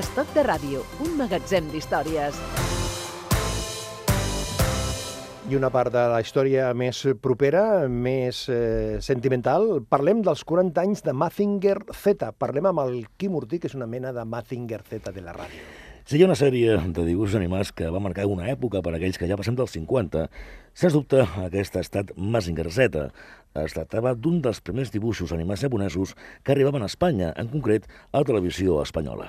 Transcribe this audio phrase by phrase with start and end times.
[0.00, 2.36] Estoc de ràdio, un magatzem d'històries.
[5.50, 11.04] I una part de la història més propera, més eh, sentimental, parlem dels 40 anys
[11.04, 12.30] de Mazinger Z.
[12.40, 15.60] Parlem amb el Quim Ortí, que és una mena de Mazinger Z de la ràdio.
[16.08, 19.28] Seria una sèrie de dibuixos animats que va marcar una època per a aquells que
[19.28, 20.24] ja passem dels 50.
[20.72, 23.10] Sens dubte, aquest ha estat Mazinger Z.
[23.58, 26.12] Es tractava d'un dels primers dibuixos animats japonesos
[26.46, 29.26] que arribaven a Espanya, en concret a la televisió espanyola.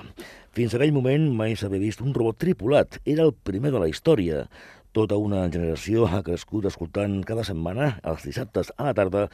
[0.54, 3.00] Fins aquell moment mai s'havia vist un robot tripulat.
[3.04, 4.44] Era el primer de la història.
[4.94, 9.26] Tota una generació ha crescut escoltant cada setmana, els dissabtes a la tarda,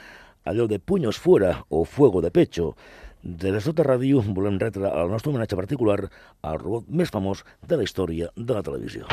[0.48, 2.72] allò de Puños fuera o Fuego de pecho.
[3.20, 6.00] Des de Sota Ràdio volem retre el nostre homenatge particular
[6.41, 9.05] al robot més famós de la història de la televisió.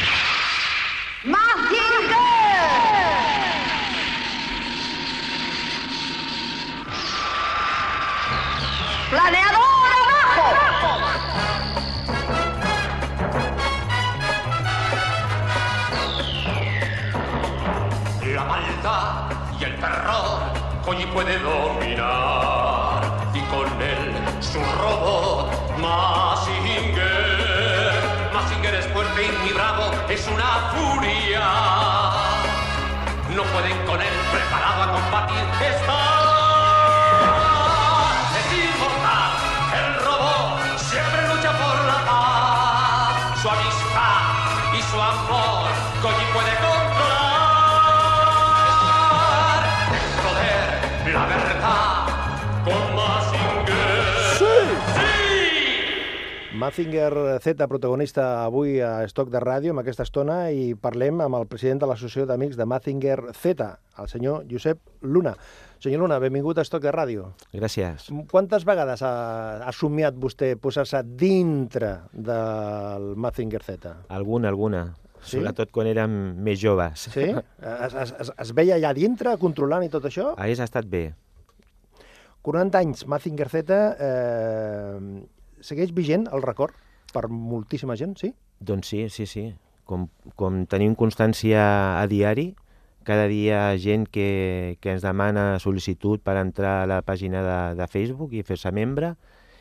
[21.16, 23.02] Puede dominar
[23.34, 25.50] y con él su robot
[25.80, 27.00] Mazinger.
[28.34, 31.48] Mazinger es fuerte y muy bravo, es una furia.
[33.34, 36.02] No pueden con él, preparado a combatir está.
[38.40, 39.32] Es inmortal,
[39.80, 43.42] el robot siempre lucha por la paz.
[43.42, 44.20] Su amistad
[44.78, 45.66] y su amor
[46.02, 46.75] Koji puede
[56.56, 61.48] Mazinger Z, protagonista avui a Estoc de Ràdio, amb aquesta estona, i parlem amb el
[61.52, 63.68] president de l'Associació d'Amics de Mazinger Z,
[64.00, 65.34] el senyor Josep Luna.
[65.84, 67.28] Senyor Luna, benvingut a Estoc de Ràdio.
[67.52, 68.08] Gràcies.
[68.32, 69.12] Quantes vegades ha,
[69.68, 73.92] ha somiat vostè posar-se dintre del Mazinger Z?
[74.08, 74.88] Alguna, alguna.
[75.20, 75.42] Sí?
[75.42, 77.10] Sobretot quan érem més joves.
[77.12, 77.34] Sí?
[77.36, 80.32] Es, es, es, es veia allà dintre, controlant i tot això?
[80.40, 81.10] Hagués estat bé.
[82.46, 85.26] 40 anys, Mazinger Z, eh,
[85.66, 86.76] segueix vigent el record
[87.14, 88.34] per moltíssima gent, sí?
[88.60, 89.46] Doncs sí, sí, sí.
[89.86, 90.08] Com,
[90.40, 91.62] com tenim constància
[92.00, 92.54] a diari,
[93.06, 97.88] cada dia gent que, que ens demana sol·licitud per entrar a la pàgina de, de
[97.88, 99.14] Facebook i fer-se membre,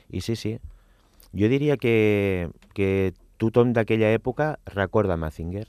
[0.08, 0.56] i sí, sí.
[1.36, 3.12] Jo diria que, que
[3.42, 5.66] tothom d'aquella època recorda Mazinger.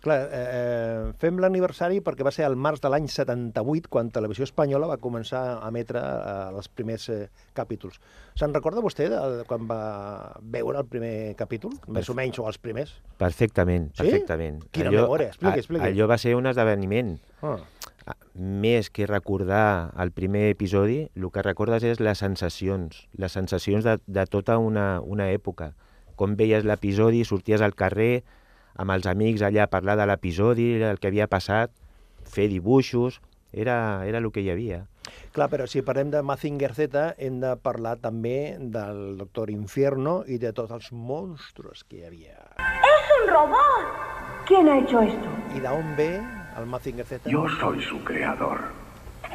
[0.00, 4.86] Clar, eh, fem l'aniversari perquè va ser el març de l'any 78 quan Televisió Espanyola
[4.88, 7.98] va començar a emetre eh, els primers eh, capítols.
[8.40, 9.18] Se'n recorda vostè de,
[9.50, 9.80] quan va
[10.40, 11.74] veure el primer capítol?
[11.92, 12.94] Més o menys, o els primers?
[13.20, 14.06] Perfectament, Sí?
[14.06, 14.62] perfectament.
[14.72, 15.84] Quina memòria, expliqui, expliqui.
[15.90, 17.18] Allò va ser un esdeveniment.
[17.44, 17.58] Ah,
[18.40, 23.98] Més que recordar el primer episodi, el que recordes és les sensacions, les sensacions de,
[24.06, 25.74] de tota una, una època.
[26.16, 28.22] Com veies l'episodi, sorties al carrer
[28.80, 31.72] amb els amics allà a parlar de l'episodi, el que havia passat,
[32.24, 33.20] fer dibuixos,
[33.52, 34.84] era, era el que hi havia.
[35.34, 40.38] Clar, però si parlem de Mazinger Z hem de parlar també del Doctor Infierno i
[40.42, 42.38] de tots els monstruos que hi havia.
[42.58, 44.46] ¡Es un robot!
[44.46, 45.34] ¿Quién ha hecho esto?
[45.54, 46.12] I d'on ve
[46.58, 47.30] el Mazinger Z?
[47.30, 48.58] Yo soy su creador.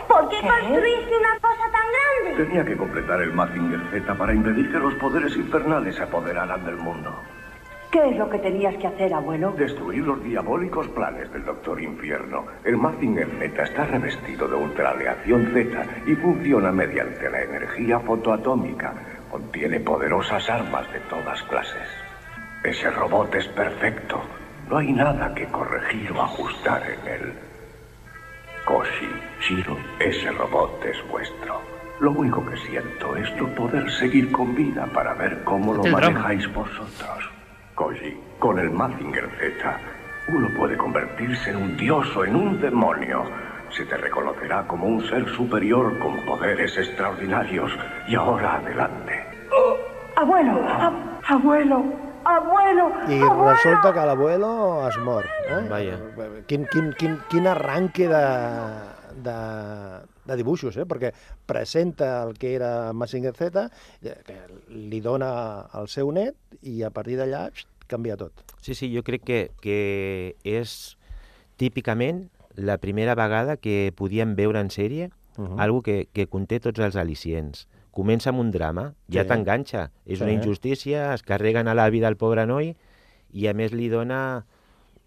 [0.07, 2.43] ¿Por qué construiste una cosa tan grande?
[2.43, 6.77] Tenía que completar el Mazinger Z para impedir que los poderes infernales se apoderaran del
[6.77, 7.11] mundo.
[7.95, 9.53] ¿Qué es lo que tenías que hacer, abuelo?
[9.53, 12.43] Destruir los diabólicos planes del Doctor Infierno.
[12.65, 18.93] El Mazinger Z está revestido de ultraleación Z y funciona mediante la energía fotoatómica.
[19.31, 21.87] Contiene poderosas armas de todas clases.
[22.65, 24.19] Ese robot es perfecto.
[24.69, 27.33] No hay nada que corregir o ajustar en él.
[28.65, 31.61] Koshi, Shiro, ese robot es vuestro.
[32.01, 36.53] Lo único que siento es no poder seguir con vida para ver cómo lo manejáis
[36.53, 37.31] vosotros.
[37.75, 39.77] Koji, con el Mazinger Z,
[40.33, 43.23] uno puede convertirse en un dios o en un demonio.
[43.75, 47.71] Se te reconocerá como un ser superior con poderes extraordinarios.
[48.07, 49.13] Y ahora adelante.
[50.15, 51.83] Abuelo, ab- abuelo,
[52.23, 53.51] abuelo, I abuelo.
[53.51, 55.25] resulta que l'abuelo es mor.
[55.49, 55.67] Eh?
[55.69, 55.99] Vaja.
[56.47, 58.25] Quin, quin, quin, quin arranque de,
[59.21, 59.35] de,
[60.23, 60.85] de dibuixos, eh?
[60.87, 61.11] perquè
[61.45, 63.67] presenta el que era Mazinger Z,
[64.01, 64.39] eh, que
[64.71, 68.33] li dona el seu net i a partir d'allà xt, canvia tot.
[68.61, 70.97] Sí, sí, jo crec que, que és
[71.57, 75.47] típicament la primera vegada que podíem veure en sèrie uh Mhm.
[75.51, 75.61] -huh.
[75.61, 77.67] algo que, que conté tots els al·licients.
[77.91, 79.27] Comença amb un drama, ja Sí.
[79.29, 79.91] t'enganxa.
[80.05, 80.23] És Sí.
[80.23, 82.75] una injustícia, es carreguen a l'avi del pobre noi
[83.31, 84.45] i a més li dona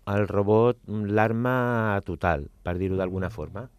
[0.04, 3.70] al robot l'arma total, per dir-ho d'alguna forma.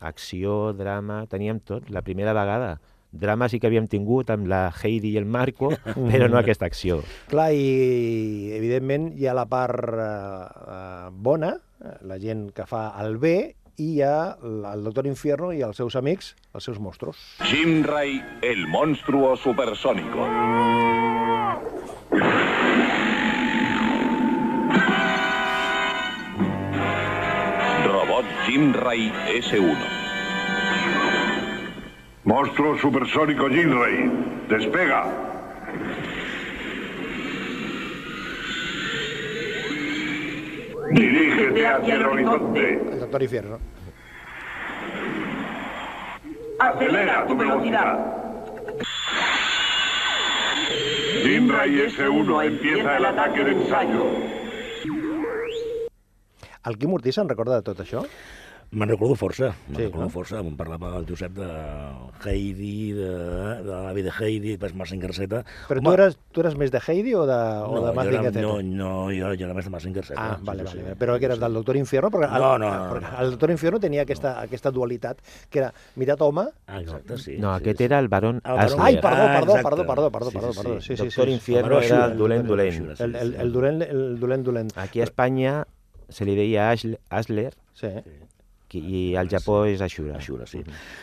[0.00, 2.80] Acció, drama, teníem tot, la primera vegada.
[3.12, 5.72] Drama sí que havíem tingut amb la Heidi i el Marco,
[6.10, 7.00] però no aquesta acció.
[7.30, 10.10] Clar, i evidentment hi ha la part eh,
[10.76, 11.54] eh, bona,
[12.06, 13.36] la gent que fa el bé,
[13.80, 17.20] i hi ha el Doctor Infierno i els seus amics, els seus monstruos.
[17.48, 20.28] Jimray, el monstruo supersónico.
[27.88, 29.08] Robot Jimray
[29.40, 29.99] S1.
[32.30, 34.08] Monstruo supersónico Jinray,
[34.48, 35.04] despega.
[40.92, 42.74] Dirígete hacia el horizonte.
[42.92, 43.58] El Doctor Infierno.
[46.60, 47.98] Acelera tu velocidad.
[51.24, 54.06] Jinray S1 empieza el ataque de ensayo.
[56.64, 58.06] El Quim Ortiz se'n recorda de tot això?
[58.70, 60.10] Me'n recordo força, me'n Sí, recordo no?
[60.14, 60.38] força.
[60.46, 61.46] Em parlava el Josep de
[62.22, 63.08] Heidi, de,
[63.66, 65.40] de l'avi de Heidi, després Massinger Z.
[65.66, 67.34] Però tu eres, tu eres més de Heidi o de,
[67.66, 68.44] o no, de jo Mazinger era, Z?
[68.44, 70.14] no, no, jo, jo era més de Massinger Z.
[70.16, 70.92] Ah, sí, vale, sí, vale.
[70.94, 70.98] sí.
[71.02, 72.12] Però que eres del Doctor Infierno?
[72.14, 73.18] Perquè el, No, no, no, perquè no.
[73.24, 75.18] el Doctor Infierno tenia aquesta, aquesta dualitat,
[75.50, 76.46] que era meitat home...
[76.68, 77.36] Ah, exacte, sí.
[77.42, 77.84] No, sí, aquest sí.
[77.90, 78.86] era el baron El barón Asler.
[78.86, 79.68] Ai, perdó, Ah, perdó, exacte.
[79.70, 80.80] perdó, perdó, perdó, perdó, sí, perdó.
[80.80, 80.86] sí.
[80.86, 81.32] Sí, sí, Doctor sí.
[81.34, 83.00] Infierno era el dolent, dolent.
[83.00, 84.70] El, el, el, dolent, el dolent, dolent.
[84.78, 85.66] Aquí a Espanya
[86.08, 87.88] se li deia Asl- Asler Sí.
[88.78, 90.16] I al Japó és Ashura.
[90.18, 90.62] Ashura, sí.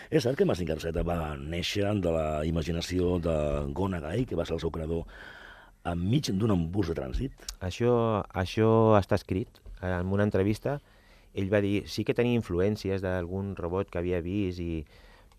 [0.09, 3.37] És cert que Mazinger Z va néixer de la imaginació de
[3.75, 5.03] Gonagai, que va ser el seu creador,
[5.87, 7.47] enmig d'un embús de trànsit.
[7.63, 8.69] Això, això
[8.99, 10.79] està escrit en una entrevista.
[11.37, 14.83] Ell va dir, sí que tenia influències d'algun robot que havia vist, i...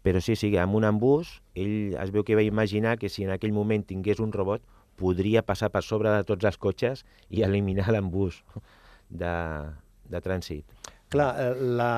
[0.03, 3.33] però sí, sí, amb un embús, ell es veu que va imaginar que si en
[3.35, 4.63] aquell moment tingués un robot,
[4.99, 8.43] podria passar per sobre de tots els cotxes i eliminar l'embús
[9.09, 9.35] de,
[10.11, 10.65] de trànsit.
[11.09, 11.91] Clar, eh, la,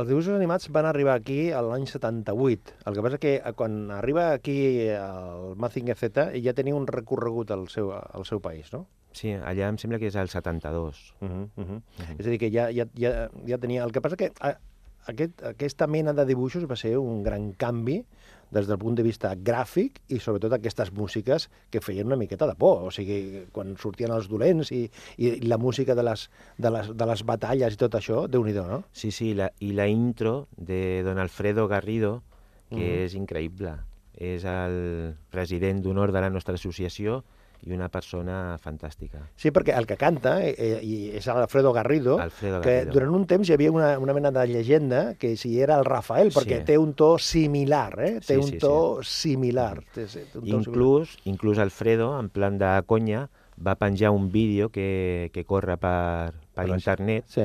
[0.00, 2.74] els dibuixos animats van arribar aquí l'any 78.
[2.90, 4.58] El que passa que eh, quan arriba aquí
[4.90, 8.86] el Mazinger Z ja tenia un recorregut al seu, al seu país, no?
[9.16, 11.14] Sí, allà em sembla que és el 72.
[11.20, 11.80] Uh -huh, uh -huh.
[12.18, 13.84] És a dir, que ja, ja, ja, ja tenia...
[13.84, 14.58] El que passa que a,
[15.06, 18.04] aquest, aquesta mena de dibuixos va ser un gran canvi
[18.50, 22.54] des del punt de vista gràfic i sobretot aquestes músiques que feien una miqueta de
[22.54, 22.84] por.
[22.86, 24.84] O sigui, quan sortien els dolents i,
[25.18, 26.28] i la música de les,
[26.58, 28.84] de les, de les batalles i tot això, déu nhi no?
[28.92, 32.22] Sí, sí, la, i la intro de don Alfredo Garrido,
[32.70, 33.04] que Mhm.
[33.06, 33.76] és increïble.
[34.16, 37.22] És el president d'honor de la nostra associació
[37.64, 39.22] i una persona fantàstica.
[39.36, 42.92] Sí, perquè el que canta eh, eh, i és Alfredo Garrido, Alfredo que Garrido.
[42.92, 46.32] durant un temps hi havia una, una mena de llegenda que si era el Rafael,
[46.34, 46.64] perquè Sí.
[46.72, 48.14] té un to similar, eh?
[48.20, 49.80] té Sí, un sí, to similar.
[49.94, 54.68] Té, té un to Inclús, inclús Alfredo, en plan de conya, va penjar un vídeo
[54.68, 57.40] que, que corre per, per internet Sí,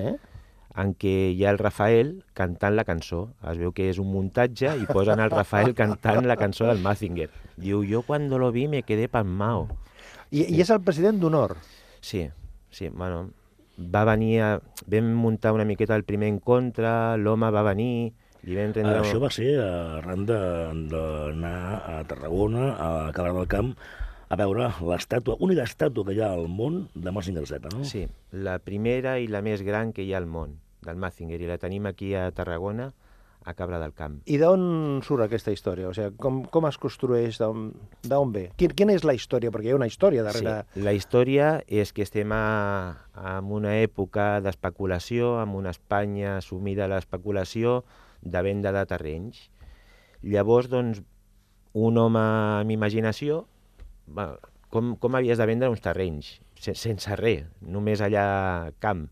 [0.75, 3.30] en què hi ha el Rafael cantant la cançó.
[3.50, 7.30] Es veu que és un muntatge i posen el Rafael cantant la cançó del Mazinger.
[7.58, 9.68] Diu, yo cuando lo vi me quedé pasmao.
[10.31, 11.57] I, I és el president d'honor.
[12.00, 12.24] Sí,
[12.72, 13.30] sí, bueno,
[13.78, 14.51] va venir a...
[14.88, 16.89] Vam muntar una miqueta el primer encontre,
[17.19, 18.13] l'home va venir,
[18.48, 19.01] li vam rendre...
[19.04, 23.75] Això va ser arran d'anar a Tarragona, a Cabra del Camp,
[24.31, 27.84] a veure l'estàtua, única estàtua que hi ha al món de Mazinger Z, no?
[27.88, 30.56] Sí, la primera i la més gran que hi ha al món,
[30.88, 32.94] del Mazinger, i la tenim aquí a Tarragona,
[33.44, 34.20] a Cabra del Camp.
[34.30, 35.89] I d'on surt aquesta història?
[35.89, 38.48] O sigui, com, com es construeix, d'on ve?
[38.60, 39.51] Quin, quina és la història?
[39.54, 40.60] Perquè hi ha una història darrere...
[40.74, 42.44] Sí, la història és que estem a,
[43.38, 47.82] en una època d'especulació, amb una Espanya sumida a l'especulació
[48.22, 49.48] de venda de terrenys.
[50.22, 51.01] Llavors, doncs,
[51.74, 53.46] un home amb imaginació,
[54.72, 56.36] com, com havies de vendre uns terrenys?
[56.62, 59.08] Se, sense res, només allà camp.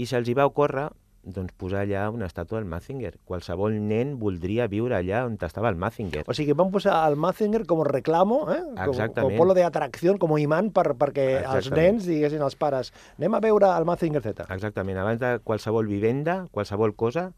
[0.00, 0.88] I se'ls hi va ocórrer
[1.24, 3.14] doncs, posar allà una estàtua del Mazinger.
[3.24, 6.24] Qualsevol nen voldria viure allà on estava el Mazinger.
[6.28, 8.60] O sigui, van posar el Mazinger com a reclamo, eh?
[8.76, 9.32] com, Exactament.
[9.32, 11.94] com polo de atracció, com a imant per, perquè els Exactament.
[11.94, 14.46] nens diguessin als pares anem a veure el Mazinger Z.
[14.50, 17.32] Exactament, abans de qualsevol vivenda, qualsevol cosa,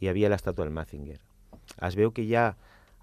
[0.00, 1.18] hi havia l'estàtua del Mazinger.
[1.86, 2.56] Es veu que hi ha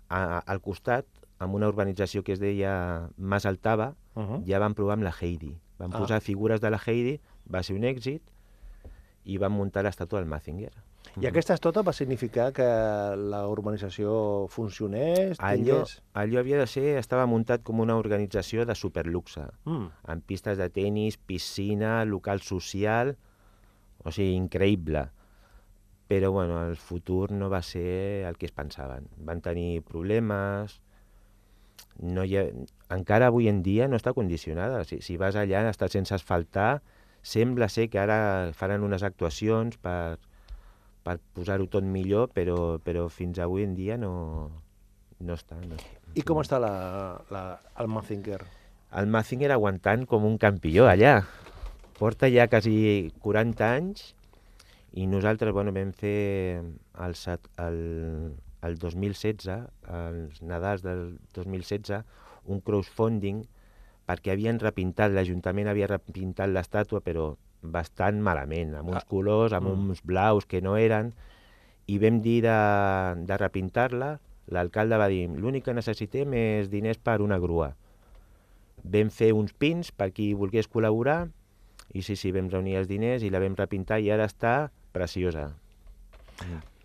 [0.10, 1.06] a, al costat,
[1.40, 4.44] amb una urbanització que es deia Mas Altava, Uh -huh.
[4.50, 5.56] ja van provar amb la Heidi.
[5.78, 6.00] Van Ah.
[6.00, 7.20] posar figures de la Heidi,
[7.54, 8.24] va ser un èxit,
[9.28, 10.72] i van muntar l'estàtua del Mazinger.
[11.18, 12.66] I aquesta estota va significar que
[13.18, 15.96] la urbanització funcionés, Allò, tingués...
[16.14, 19.88] allò havia de ser, estava muntat com una organització de superluxe, Mm.
[20.14, 23.16] amb pistes de tennis, piscina, local social,
[24.04, 25.08] o sigui, increïble.
[26.08, 29.10] Però, bueno, el futur no va ser el que es pensaven.
[29.18, 30.80] Van tenir problemes,
[32.00, 32.46] no hi ha...
[32.94, 34.84] encara avui en dia no està condicionada.
[34.86, 36.82] Si, si vas allà, està sense asfaltar,
[37.28, 40.18] sembla ser que ara faran unes actuacions per,
[41.04, 44.14] per posar-ho tot millor, però, però fins avui en dia no,
[45.20, 45.60] no està.
[45.68, 45.76] No.
[46.16, 46.72] I com està la,
[47.34, 47.44] la,
[47.84, 48.40] el Mazinger?
[48.98, 51.18] El Mazinger aguantant com un campió allà.
[51.98, 54.14] Porta ja quasi 40 anys
[54.98, 57.82] i nosaltres bueno, vam fer el, set- el,
[58.66, 59.50] el 2016,
[60.00, 62.00] els Nadals del 2016,
[62.48, 63.44] un crowdfunding
[64.08, 69.08] perquè havien repintat, l'Ajuntament havia repintat l'estàtua, però bastant malament, amb uns Ah.
[69.10, 69.90] colors, amb Mm.
[69.90, 71.14] uns blaus que no eren,
[71.88, 77.22] i vam dir de, de repintar-la, l'alcalde va dir, l'únic que necessitem és diners per
[77.22, 77.76] una grua.
[78.84, 81.30] Vam fer uns pins per qui volgués col·laborar,
[81.94, 85.54] i sí, sí, vam reunir els diners i la vam repintar i ara està preciosa.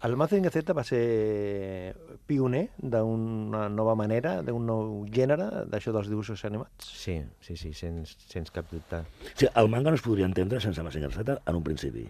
[0.02, 1.94] El Mazinger Z va ser
[2.26, 6.88] pioner d'una nova manera, d'un nou gènere, d'això dels dibuixos animats?
[7.04, 9.04] Sí, sí, sí, sens, sens cap dubte.
[9.06, 12.02] O sigui, el manga no es podria entendre sense Mazinger Z en un principi.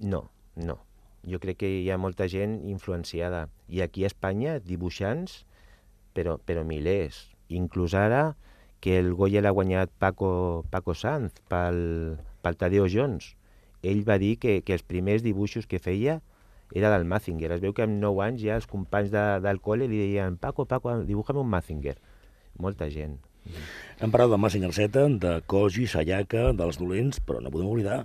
[0.00, 0.22] No,
[0.56, 0.78] no.
[1.28, 3.42] Jo crec que hi ha molta gent influenciada.
[3.68, 5.42] I aquí a Espanya, dibuixants,
[6.16, 7.26] però, però milers.
[7.52, 8.30] Inclús ara,
[8.80, 13.34] que el Goya l'ha guanyat Paco, Paco Sanz pel, pel Tadeo Jones.
[13.84, 16.22] Ell va dir que, que els primers dibuixos que feia
[16.74, 17.52] era del Mazinger.
[17.52, 20.66] Es veu que amb 9 anys ja els companys de, del col·le li deien Paco,
[20.66, 21.96] Paco, dibuja'm un Mazinger.
[22.58, 23.18] Molta gent.
[24.00, 28.04] Hem parlat de Mazinger Z, de Koji, Sayaka, dels dolents, però no podem oblidar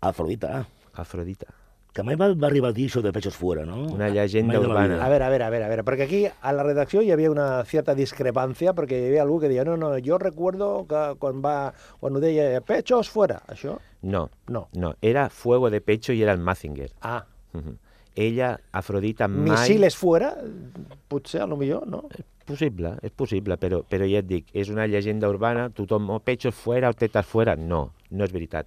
[0.00, 1.46] Afrodita, Afrodita.
[1.92, 3.82] que mai va, va arribar a dir això de pechos fuera, no?
[3.92, 4.96] Una llegenda urbana.
[5.04, 7.30] A veure, a veure, a veure, a veure, perquè aquí a la redacció hi havia
[7.30, 11.42] una certa discrepància, perquè hi havia algú que deia, no, no, jo recuerdo que quan
[11.44, 13.76] va, quan ho deia, pechos fuera, això?
[14.00, 14.68] No, No.
[14.72, 16.90] no, era Fuego de Pecho i era el Mazinger.
[17.02, 17.76] Ah, Mhm.
[18.14, 19.50] Ella, Afrodita, mai...
[19.50, 20.34] missiles fuera,
[21.08, 22.04] potser, a lo millor, no?
[22.44, 26.54] Possible, és possible, però, però ja et dic, és una llegenda urbana, tothom, o pechos
[26.54, 27.54] fuera o tetas fuera.
[27.56, 28.66] No, no és veritat.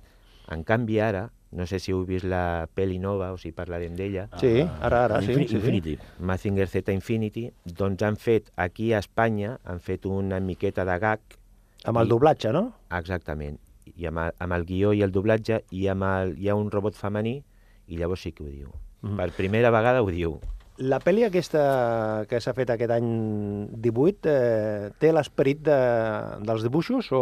[0.53, 4.27] En canvi, ara, no sé si heu vist la pel·li nova o si parlarem d'ella,
[4.39, 5.55] Sí, ara, ara, sí, Infin sí, sí.
[5.59, 5.97] Infinity.
[6.19, 11.19] Mazinger Z Infinity, doncs han fet, aquí a Espanya, han fet una miqueta de gag,
[11.85, 12.63] Amb el I- doblatge, no?
[12.97, 13.59] exactament,
[13.95, 16.71] i amb el, amb el guió i el doblatge, i amb el, hi ha un
[16.73, 17.43] robot femení,
[17.87, 18.71] i llavors sí que ho diu.
[19.01, 19.17] Mhm.
[19.17, 20.39] Per primera vegada ho diu.
[20.75, 23.05] La pel·li aquesta que s'ha fet aquest any
[23.79, 25.77] 18 eh, té l'esperit de,
[26.43, 27.21] dels dibuixos o,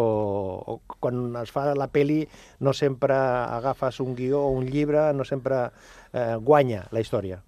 [0.74, 2.24] o quan es fa la pel·li
[2.66, 7.44] no sempre agafes un guió o un llibre, no sempre eh, guanya la història?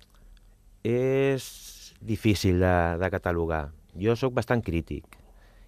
[0.86, 1.50] És
[2.06, 3.72] difícil de, de catalogar.
[3.98, 5.18] Jo sóc bastant crític.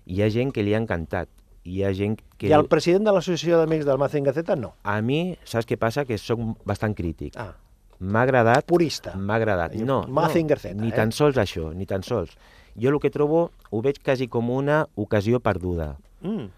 [0.05, 1.33] Hi ha gent que li ha encantat.
[1.65, 2.51] Hi ha gent que...
[2.51, 4.75] I el president de l'associació d'amics del Mazinger Z no.
[4.85, 6.05] A mi, saps què passa?
[6.05, 7.33] Que sóc bastant crític.
[7.41, 7.55] Ah,
[7.99, 8.65] M'ha agradat...
[8.69, 9.15] purista.
[9.17, 9.73] M'ha agradat.
[9.81, 10.95] No, Mazinger no, Z, ni eh?
[10.95, 12.35] tan sols això, ni tan sols.
[12.77, 15.95] Jo el que trobo ho veig quasi com una ocasió perduda.
[16.21, 16.51] Mm.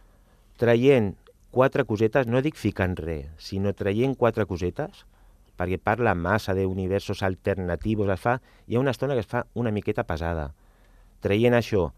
[0.59, 1.13] Traient
[1.55, 5.05] quatre cosetes, no dic ficant res, sinó traient quatre cosetes,
[5.59, 9.71] perquè parla massa d'universos alternatius, es fa, hi ha una estona que es fa una
[9.75, 10.49] miqueta pesada.
[11.23, 11.89] Traient això,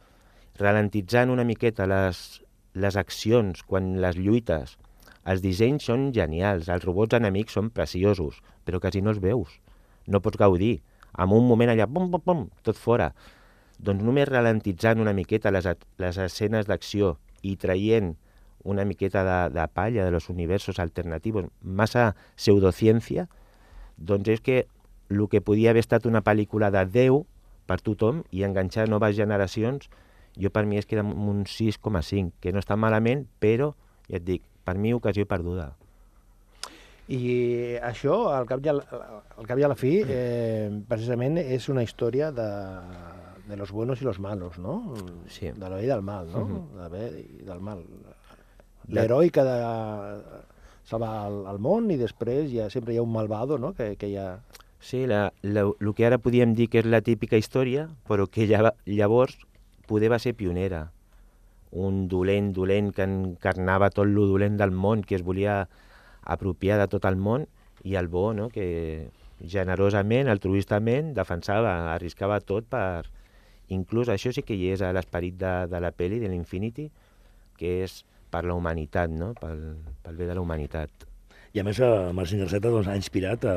[0.57, 2.41] ralentitzant una miqueta les,
[2.74, 4.77] les accions, quan les lluites,
[5.25, 9.60] els dissenys són genials, els robots enemics són preciosos, però quasi no els veus.
[10.08, 10.80] No pots gaudir.
[11.20, 13.12] En un moment allà, pum, pum, pum, tot fora.
[13.78, 15.68] Doncs només ralentitzant una miqueta les,
[16.01, 18.16] les escenes d'acció i traient
[18.63, 23.28] una miqueta de, de palla de los universos alternatius, massa pseudociència,
[23.98, 24.66] doncs és que
[25.10, 27.25] el que podia haver estat una pel·lícula de 10
[27.68, 29.90] per tothom i enganxar noves generacions,
[30.38, 33.74] jo per mi es queda amb un 6,5, que no està malament, però,
[34.08, 35.74] ja et dic, per mi ocasió perduda.
[37.12, 39.01] I això, al cap i a la,
[39.36, 42.48] al cap i a la fi, eh, precisament és una història de,
[43.50, 44.96] de los buenos i los malos, no?
[45.28, 45.51] Sí.
[45.51, 46.46] De l'heroi del mal, no?
[46.46, 46.62] Mhm.
[46.78, 47.84] De bé i del mal.
[48.88, 49.58] L'heroi que de
[50.88, 53.74] salvar el, el món i després ja sempre hi ha un malvado, no?
[53.75, 54.40] Que, que ja...
[54.80, 58.48] Sí, la, la, el que ara podíem dir que és la típica història, però que
[58.48, 59.36] lla, llavors
[59.92, 60.88] poder va ser pionera.
[61.72, 65.70] Un dolent, dolent, que encarnava tot lo dolent del món, que es volia
[66.22, 67.48] apropiar de tot el món,
[67.84, 69.10] i el bo, no?, que
[69.42, 73.08] generosament, altruistament, defensava, arriscava tot per...
[73.72, 76.90] Inclús això sí que hi és a l'esperit de, de la pel·li, de l'Infinity,
[77.56, 78.01] que és
[78.32, 79.63] per la humanitat, no?, pel,
[80.04, 81.08] pel bé de la humanitat.
[81.51, 83.56] I a més, eh, Mazinger Z doncs, ha inspirat a,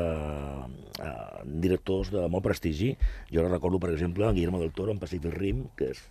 [0.99, 1.11] a
[1.45, 2.91] directors de molt prestigi.
[3.31, 6.01] Jo ara recordo, per exemple, Guillermo del Toro en Pacific Rim, que és...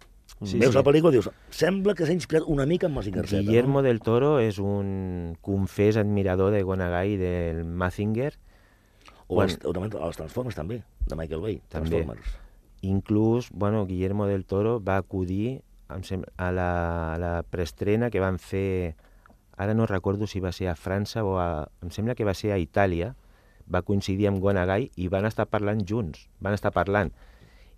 [0.42, 0.76] Sí, Veus sí.
[0.76, 3.38] la pel·lícula i dius, sembla que s'ha inspirat una mica en Mazinger Z.
[3.46, 3.82] Guillermo no?
[3.86, 8.34] del Toro és un confés admirador de Gonagai i del Mazinger.
[9.28, 11.60] O quan- els, o també els Transformers, també, de Michael Bay.
[11.68, 11.88] També.
[12.02, 12.34] Transformers.
[12.82, 18.96] Inclús, bueno, Guillermo del Toro va acudir a la, a la preestrena que van fer,
[19.56, 22.52] ara no recordo si va ser a França o a, em sembla que va ser
[22.52, 23.14] a Itàlia,
[23.72, 27.12] va coincidir amb Gonagai i van estar parlant junts, van estar parlant.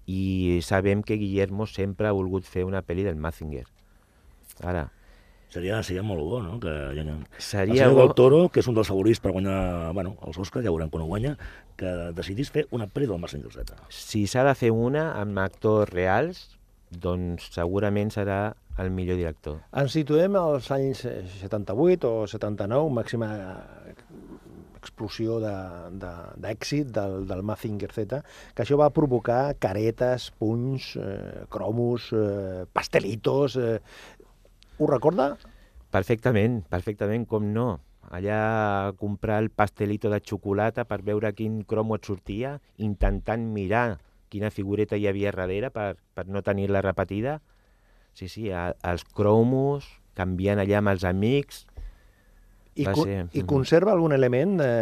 [0.06, 3.64] I sabem que Guillermo sempre ha volgut fer una pel·li del Mazinger.
[4.62, 4.90] Ara,
[5.48, 6.56] Seria, seria molt bo, no?
[6.60, 6.72] Que.
[7.38, 10.36] Seria el senyor bo- del Toro, que és un dels favorits per guanyar bueno, els
[10.42, 11.36] Oscars, ja veurem quan ho guanya,
[11.78, 13.76] que decidís fer una pel·li del Mazinger Z.
[13.88, 16.58] si s'ha de fer una amb actors reals,
[16.90, 19.62] doncs segurament serà el millor director.
[19.72, 23.30] Ens situem als anys eh, 78 o 79, màxima
[24.86, 26.14] explosió de- de-
[26.46, 28.22] d'èxit de, del, del Mazinger Z,
[28.54, 33.58] que això va provocar caretes, punys, eh, cromos, eh, pastelitos...
[33.58, 33.80] Eh.
[34.78, 35.34] Ho recorda?
[35.90, 37.80] Perfectament, perfectament, com no.
[38.06, 43.98] Allà a comprar el pastelito de xocolata per veure quin cromo et sortia, intentant mirar
[44.30, 47.40] quina figureta hi havia darrere per, per no tenir-la repetida.
[48.14, 51.65] Sí, sí, a, els cromos, canviant allà amb els amics...
[52.76, 53.47] I, Va ser, I mhm.
[53.49, 54.73] conserva algun element de,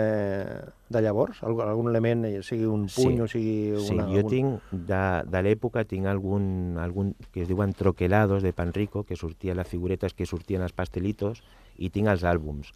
[0.90, 1.38] de llavors?
[1.46, 3.54] Algun, algun element, eh, sigui un puny Sí, o sigui
[3.86, 4.08] Sí, una...
[4.10, 4.30] jo un...
[4.32, 9.54] tinc, de, de l'època, tinc algun, algun que es diuen troquelados de Panrico, que sortia
[9.54, 11.44] les figuretes que sortien als pastelitos,
[11.78, 12.72] i tinc els àlbums.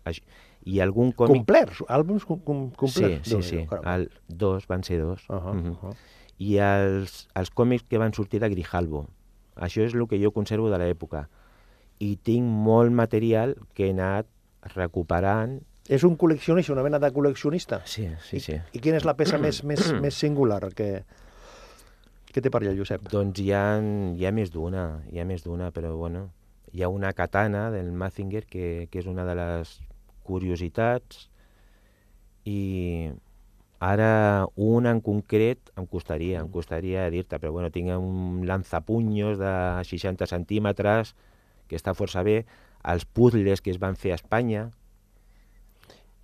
[0.69, 1.43] I algun còmic...
[1.43, 3.29] Complerts, àlbums com, com, Sí, complerts.
[3.35, 3.67] sí, sí.
[3.67, 3.91] caram.
[3.95, 5.27] El, dos, van ser dos.
[5.29, 5.71] Uh -huh, Mhm.
[5.71, 5.95] uh -huh.
[6.39, 9.09] I els, els còmics que van sortir de Grijalbo.
[9.57, 11.29] Això és el que jo conservo de l'època.
[11.99, 14.27] I tinc molt material que he anat
[14.75, 15.59] recuperant.
[15.89, 17.81] És un col·leccionista, una mena de col·leccionista?
[17.89, 18.59] Sí, sí, I, sí.
[18.77, 20.91] I quina és la peça més, més, més singular que,
[22.33, 23.09] que té per allà, Josep?
[23.13, 23.63] Doncs hi ha,
[24.17, 26.29] hi ha més d'una, hi ha més d'una, però bueno,
[26.73, 29.79] hi ha una katana del Mazinger que, que és una de les
[30.29, 31.29] curiositats
[32.49, 33.11] i
[33.81, 39.53] ara una en concret em costaria, em costaria dir-te, però bueno, tinc un lanzapunyos de
[39.87, 41.15] 60 centímetres
[41.69, 42.43] que està força bé,
[42.85, 44.71] els puzzles que es van fer a Espanya,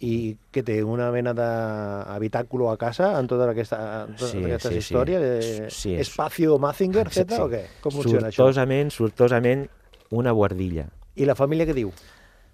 [0.05, 4.73] I que té una mena d'habitàculo a casa en tota aquesta, en totes Sí, aquestes
[4.73, 4.83] sí, sí.
[4.83, 5.73] històries?
[5.73, 7.41] Sí, és- Espacio Mazinger Z Sí.
[7.41, 7.63] o què?
[7.81, 8.43] Com funciona això?
[8.43, 9.69] sortosament, sortosament
[10.11, 10.89] una guardilla.
[11.15, 11.93] I la família què diu?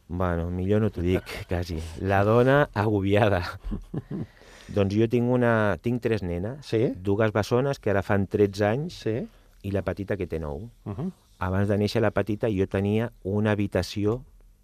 [0.06, 1.80] Bueno, millor no t'ho dic, quasi.
[2.00, 3.42] La dona agobiada.
[4.68, 6.92] doncs jo tinc, una, tinc tres nenes, Sí?
[6.94, 9.26] dues bessones que ara fan 13 anys Sí?
[9.62, 10.68] i la petita que té 9.
[10.84, 11.10] Uh -huh.
[11.40, 14.18] Abans de néixer la petita jo tenia una habitació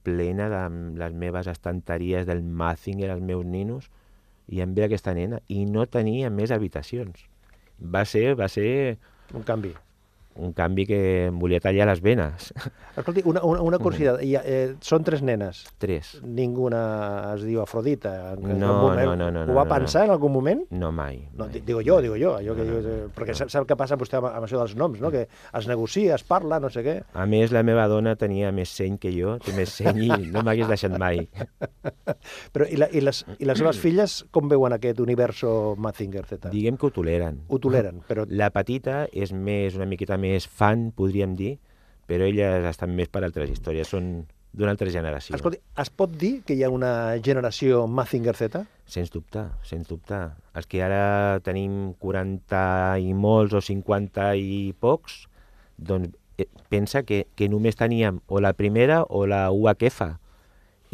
[0.05, 0.63] plena de
[1.01, 3.89] les meves estanteries del Mazinger, els meus ninos,
[4.53, 7.25] i em ve aquesta nena, i no tenia més habitacions.
[7.81, 8.69] Va ser, va ser
[9.35, 9.73] Un canvi.
[10.39, 12.53] Un canvi que em volia tallar les venes.
[12.97, 14.23] Escolti, una, una, una curiositat.
[14.25, 15.65] Hi ha, eh, són tres nenes.
[15.83, 16.15] Tres.
[16.25, 16.81] Ninguna
[17.35, 18.33] es diu Afrodita.
[18.35, 20.65] En- No, moment- no, no, no, Ho no, va no, pensar en algun moment?
[20.71, 21.23] No mai.
[21.35, 21.61] No, mai.
[21.67, 23.49] digo jo, digo jo, allò que No, no, dius, eh, no, perquè no.
[23.49, 25.11] sap, què passa vostè amb, amb això dels noms, no?
[25.11, 26.97] que es negocia, es parla, no sé què.
[27.15, 30.43] A més, la meva dona tenia més seny que jo, té més seny i no
[30.43, 31.27] m'hagués deixat mai.
[32.55, 36.51] Però i, la, i, les, i les seves filles com veuen aquest universo Mazinger Z?
[36.53, 37.43] Diguem que ho toleren.
[37.49, 41.59] Ho toleren, però La petita és més una miqueta més fan, podríem dir,
[42.07, 45.35] però elles estan més per altres històries, són d'una altra generació.
[45.37, 46.91] Escolti, es pot dir que hi ha una
[47.23, 48.63] generació Mazinger Z?
[48.89, 50.17] Sens dubte, sens dubte.
[50.57, 52.63] Els que ara tenim 40
[53.03, 55.27] i molts o 50 i pocs,
[55.77, 60.01] doncs eh, pensa que, que només teníem o la primera o la UHF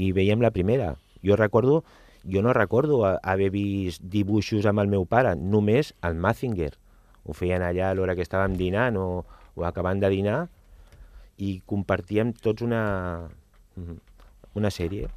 [0.03, 0.97] i veiem la primera.
[1.23, 1.85] Jo recordo,
[2.27, 6.73] jo no recordo a- haver vist dibuixos amb el meu pare, només el Mazinger.
[7.25, 9.07] Ho feien allà a l'hora que estàvem dinant o,
[9.55, 10.39] o acabant de dinar
[11.43, 12.83] i compartíem tots una,
[14.59, 15.09] una sèrie.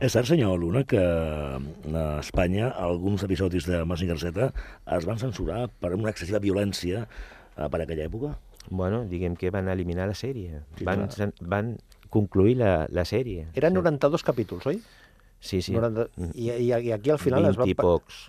[0.00, 5.66] És cert, senyor Luna, que a Espanya alguns episodis de Mazinger Z es van censurar
[5.82, 8.36] per una excessiva violència eh, per aquella època?
[8.68, 10.62] Bueno, diguem que van eliminar la sèrie.
[10.78, 11.30] Sí, van, clar.
[11.40, 11.76] van
[12.12, 13.48] concluir la, la sèrie.
[13.56, 13.80] Eren sí.
[13.80, 14.80] 92 capítols, oi?
[15.40, 15.76] Sí, sí.
[15.76, 16.08] 90...
[16.16, 16.32] Mm.
[16.34, 17.70] I, i, I aquí al final es 20 va...
[17.70, 18.26] i pocs.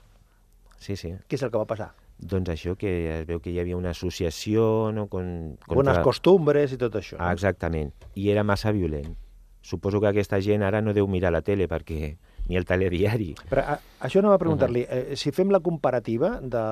[0.79, 1.15] Sí, sí.
[1.27, 1.91] Què és el que va passar?
[2.19, 6.77] Doncs això, que es veu que hi havia una associació no, con, Bones costumbres i
[6.77, 7.15] tot això.
[7.19, 7.93] Ah, exactament.
[8.19, 9.15] I era massa violent.
[9.61, 12.15] Suposo que aquesta gent ara no deu mirar la tele perquè
[12.49, 13.33] ni el telediari.
[13.49, 16.63] Però a, això anava a preguntar-li, eh, si fem la comparativa, de,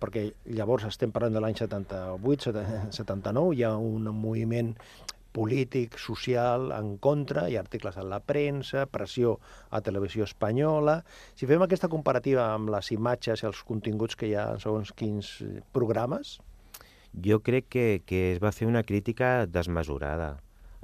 [0.00, 4.72] perquè llavors estem parlant de l'any 78, seta- 79, hi ha un moviment
[5.36, 9.36] polític, social, en contra, hi ha articles en la premsa, pressió
[9.70, 11.02] a televisió espanyola...
[11.36, 14.94] Si fem aquesta comparativa amb les imatges i els continguts que hi ha en segons
[14.96, 15.36] quins
[15.76, 16.38] programes,
[17.24, 20.34] Jo crec que, que es va fer una crítica desmesurada.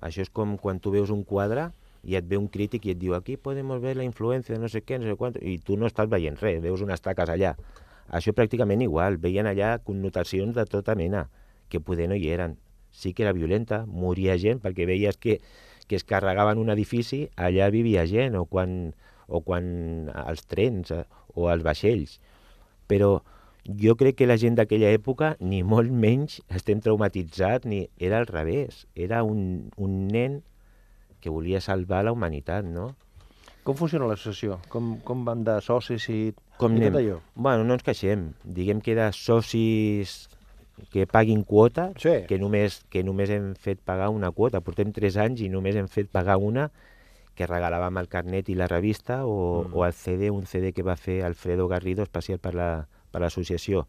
[0.00, 1.68] Això és com quan tu veus un quadre
[2.08, 4.70] i et ve un crític i et diu aquí podemos ver la influència de no
[4.72, 7.52] sé què, no sé quant, i tu no estàs veient res, veus unes taques allà.
[8.08, 11.26] Això pràcticament igual, veien allà connotacions de tota mena,
[11.68, 12.56] que poder no hi eren.
[12.92, 15.40] Sí que era violenta, moria gent, perquè veies que,
[15.88, 18.92] que es carregaven un edifici, allà vivia gent, o quan,
[19.26, 22.18] o quan els trens, eh, o els vaixells.
[22.86, 23.16] Però
[23.62, 28.26] Jo crec que la gent d'aquella època, ni molt menys, estem traumatitzats, ni era al
[28.26, 28.88] revés.
[28.98, 30.40] Era un, un nen
[31.22, 32.88] que volia salvar la humanitat, no?
[33.62, 34.58] Com funciona l'associació?
[34.72, 37.20] Com, com van de socis i, Com i tot allò?
[37.36, 38.32] Bueno, no ens queixem.
[38.42, 40.26] Diguem que de socis
[40.90, 42.24] que paguin quota, Sí.
[42.28, 44.60] que, només, que només hem fet pagar una quota.
[44.60, 46.70] Portem tres anys i només hem fet pagar una
[47.34, 49.74] que regalàvem el carnet i la revista o, mm.
[49.74, 53.86] o el CD, un CD que va fer Alfredo Garrido especial per la- per l'associació.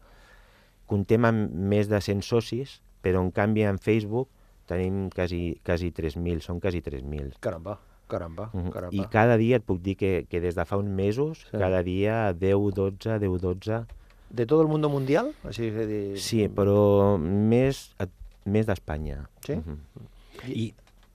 [0.86, 4.28] Comptem amb més de 100 socis, però en canvi en Facebook
[4.68, 7.34] tenim quasi, quasi 3.000, són quasi 3.000.
[7.40, 8.70] Caramba, caramba, Mhm.
[8.70, 8.94] caramba.
[8.96, 11.56] I cada dia et puc dir que, que des de fa uns mesos, sí.
[11.58, 13.84] cada dia 10, 12, 10, 12...
[14.34, 15.28] De tot el mundo mundial?
[15.46, 16.00] Així és a dir...
[16.22, 18.08] Sí, però més, a-
[18.50, 19.20] més d'Espanya.
[19.46, 19.54] Sí?
[19.60, 19.78] Mhm.
[20.50, 20.64] I,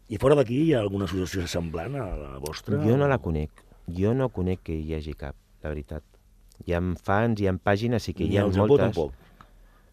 [0.10, 2.80] I fora d'aquí hi ha alguna associació semblant a la vostra?
[2.86, 3.52] Jo no la conec.
[3.92, 6.04] Jo no conec que hi hagi cap, la veritat.
[6.66, 8.86] Hi ha fans, hi ha pàgines, sí que hi Ni ha al Japó moltes.
[8.96, 9.14] tampoc.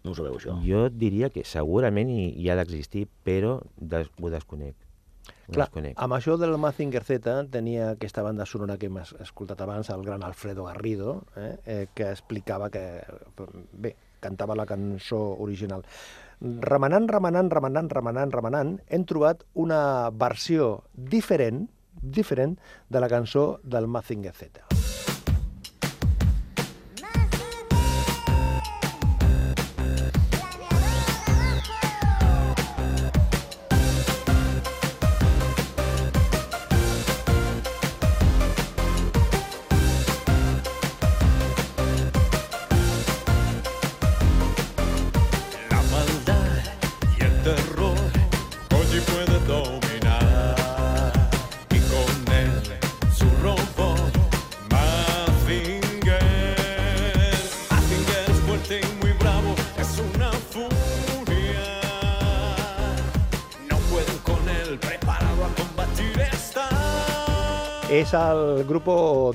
[0.04, 0.54] No ho sabeu, això?
[0.62, 4.74] Jo diria que segurament hi, hi ha d'existir, però des, ho desconec.
[5.46, 5.94] Clar, desconec.
[5.96, 10.02] amb això del Mazinger Z tenia aquesta banda sonora que hem es- escoltat abans, el
[10.04, 13.02] gran Alfredo Garrido, eh, eh, que explicava que,
[13.72, 15.84] bé, cantava la cançó original.
[16.40, 21.68] Remenant, remenant, remenant, remenant, remenant, hem trobat una versió diferent,
[22.02, 22.58] diferent
[22.90, 24.60] de la cançó del Mazinger Z.
[67.86, 68.88] És el grup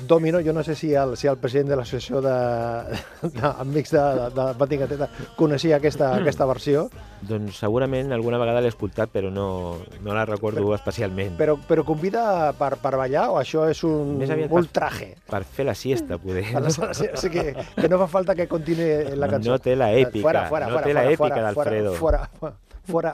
[0.09, 4.47] Domino, jo no sé si el, si el president de l'associació d'amics de, de, de
[4.59, 5.07] Mazinger Z
[5.39, 6.89] coneixia aquesta, aquesta versió,
[7.21, 11.37] Doncs segurament alguna vegada l'he escoltat, però no, no la recordo especialment.
[11.39, 15.09] però, però convida per, per ballar o això és un aviat per- ultraje?
[15.31, 16.47] Per fer la siesta, poder.
[16.57, 19.53] A la o sigui que, que no fa falta que continuï la cançó.
[19.53, 21.93] No té la èpica, Fora, fora, no fora, té la fora, èpica fora, d'Alfredo.
[22.01, 22.55] Fora, fora,
[22.91, 23.13] fora,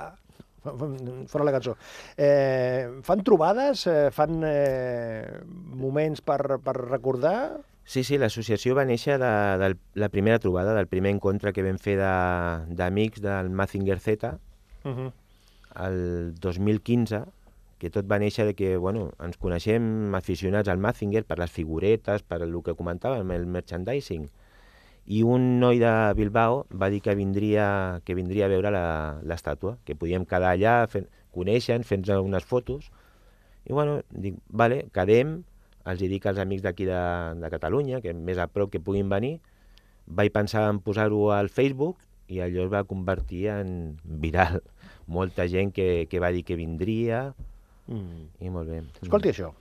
[0.63, 1.75] fora la cançó.
[2.17, 5.41] Eh, fan trobades, eh, fan eh,
[5.75, 7.59] moments per, per recordar...
[7.87, 9.29] Sí, sí, l'associació va néixer de,
[9.61, 14.37] de la primera trobada, del primer encontre que vam fer de- d'amics del Mazinger Z,
[14.87, 15.11] Uh -huh.
[15.85, 17.23] el 2015,
[17.77, 22.23] que tot va néixer de que bueno, ens coneixem aficionats al Mazinger per les figuretes,
[22.23, 24.29] per el que comentàvem, el merchandising.
[25.07, 29.77] I un noi de Bilbao va dir que vindria, que vindria a veure la- l'estàtua,
[29.85, 32.89] que podíem quedar allà, fent, conèixer, fer-nos unes fotos.
[33.67, 35.43] I bueno, dic, vale, quedem,
[35.87, 36.99] els dic als amics d'aquí de,
[37.39, 39.37] de Catalunya, que més a prop que puguin venir,
[40.07, 44.59] vaig pensar en posar-ho al Facebook i allò es va convertir en viral.
[45.07, 47.33] Molta gent que, que va dir que vindria
[47.87, 48.25] Mm.
[48.43, 48.81] i molt bé.
[49.01, 49.53] Escolti això.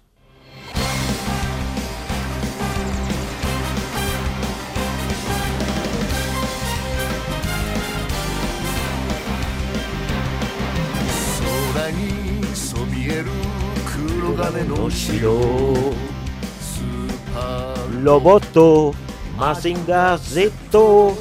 [14.67, 15.39] No Shiro
[18.03, 18.93] Loboto
[19.37, 21.17] Mazinga Zeto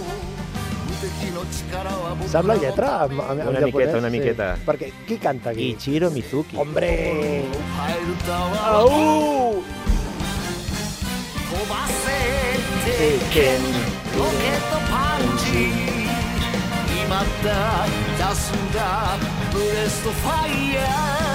[2.27, 3.05] Sap la lletra?
[3.05, 3.63] En, en, en Una japonès?
[3.65, 4.55] miqueta, una miqueta.
[4.55, 4.61] Sí.
[4.65, 5.69] Perquè qui canta aquí?
[5.75, 7.45] Ichiro Mizuki Hombre!
[8.65, 9.61] Au!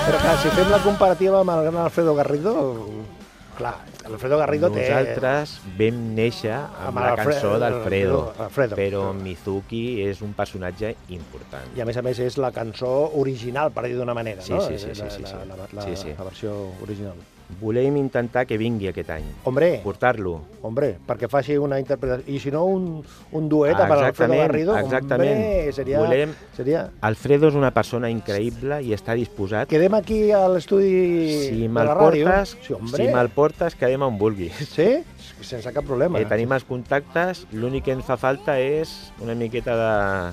[0.05, 2.53] Però clar, si fem la comparativa amb el gran Alfredo Garrido,
[3.57, 3.73] clar,
[4.05, 4.85] Alfredo Garrido té...
[4.90, 8.77] Nosaltres vam néixer amb, Amb la cançó d'Alfredo, Alfredo.
[8.77, 11.73] però Mizuki és un personatge important.
[11.77, 14.61] I a més a més és la cançó original, per dir d'una manera, Sí, no?
[14.66, 15.35] sí, sí, sí, la, sí, la, sí.
[15.49, 16.12] la, la, Sí, sí.
[16.19, 17.16] la versió original.
[17.61, 20.37] Volem intentar que vingui aquest any, Hombre, portar-lo.
[20.63, 22.25] hombre, perquè faci una interpretació...
[22.33, 25.35] I si no, un, un duet amb l'Alfredo Garrido, exactament.
[25.41, 25.99] hombre, seria...
[26.01, 26.85] Volem- seria...
[27.01, 29.69] Alfredo és una persona increïble i està disposat.
[29.73, 30.93] Quedem aquí a l'estudi
[31.49, 32.25] Si de la ràdio.
[32.29, 33.07] portes, Sí, hombre.
[33.09, 34.55] si me'l portes, quedem on vulguis.
[34.71, 35.03] Sí?
[35.41, 36.21] Sense cap problema.
[36.21, 40.33] Eh, tenim els contactes, l'únic que ens fa falta és una miqueta de,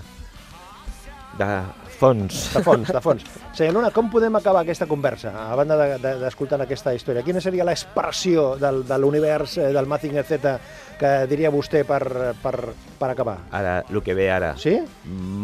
[1.40, 1.50] de
[1.98, 2.54] fons.
[2.54, 3.24] De fons, de fons.
[3.58, 7.24] Senyor Luna, com podem acabar aquesta conversa, a banda d'escoltar de, d'escoltar aquesta història?
[7.26, 10.58] Quina seria l'expressió del, de l'univers eh, del Mazinger Z
[10.98, 12.56] que diria vostè per, per,
[13.00, 13.38] per acabar?
[13.52, 14.54] Ara, el que ve ara.
[14.58, 14.78] Sí?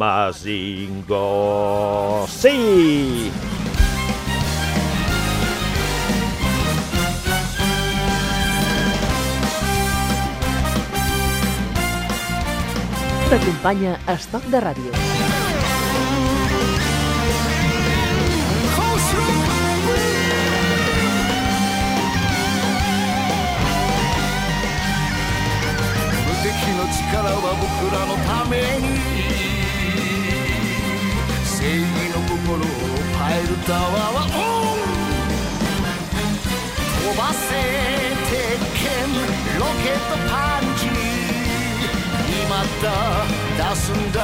[0.04, 1.26] Mazingo...
[2.30, 3.32] Sí!
[13.34, 15.13] T'acompanya Estoc de Ràdio.
[27.14, 28.98] かは僕らのために
[31.46, 32.66] 正義の心を
[33.14, 34.26] パえるタワーは
[37.06, 37.46] 飛ばせ
[38.34, 38.90] 鉄拳
[39.60, 40.90] ロケットパンチ
[42.42, 42.86] 今だ
[43.70, 44.18] 出すんだ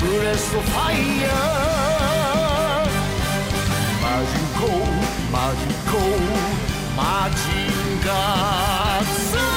[0.00, 2.90] ブレストファイヤー
[4.02, 4.66] マジンコ
[5.30, 5.94] マジンコ
[6.96, 9.47] マジンガー